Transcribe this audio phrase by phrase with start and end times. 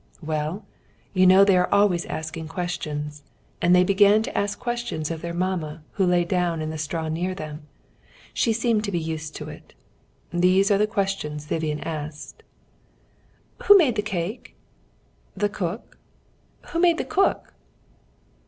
[0.23, 0.65] "Well,
[1.13, 3.21] you know they are always asking questions,
[3.61, 7.07] and they began to ask questions of their mamma, who lay down in the straw
[7.07, 7.67] near them.
[8.33, 9.75] She seemed to be used to it.
[10.33, 12.41] These are the questions Vivian asked:
[13.65, 14.55] "'Who made the cake?'
[15.37, 15.99] "'The cook.'
[16.69, 17.53] "'Who made the cook?'